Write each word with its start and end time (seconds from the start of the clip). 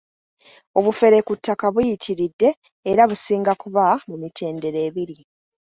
Obufere 0.77 1.17
ku 1.27 1.33
ttaka 1.37 1.65
buyitiridde 1.73 2.49
era 2.91 3.01
businga 3.09 3.53
kuba 3.61 3.85
mu 4.07 4.15
mitendera 4.21 4.79
ebiri. 4.87 5.17